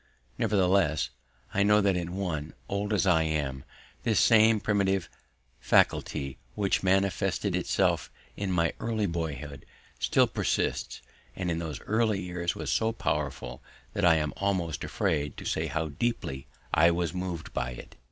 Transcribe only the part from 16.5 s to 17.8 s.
I was moved by